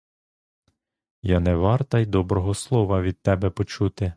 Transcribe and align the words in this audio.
Я 1.23 1.39
не 1.39 1.55
варта 1.55 1.99
й 1.99 2.05
доброго 2.05 2.53
слова 2.53 3.01
від 3.01 3.21
тебе 3.21 3.49
почути. 3.49 4.09